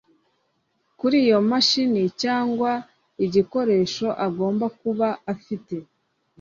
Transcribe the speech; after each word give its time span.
kuri 0.99 1.15
iyo 1.25 1.39
mashini 1.49 2.01
cyangwa 2.21 2.71
igikoresho 3.25 4.07
agomba 4.25 4.65
kuba 4.79 5.07
afite 5.33 5.75